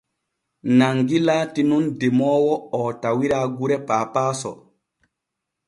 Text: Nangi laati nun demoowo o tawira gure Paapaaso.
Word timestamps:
Nangi 0.77 1.17
laati 1.27 1.61
nun 1.69 1.85
demoowo 1.99 2.53
o 2.81 2.83
tawira 3.05 3.39
gure 3.61 3.77
Paapaaso. 3.87 4.51